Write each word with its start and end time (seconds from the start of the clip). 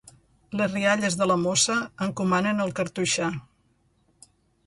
Les 0.59 0.71
rialles 0.75 1.17
de 1.19 1.25
la 1.31 1.35
mossa 1.41 1.75
encomanen 2.07 2.65
el 2.65 2.73
cartoixà. 2.81 3.27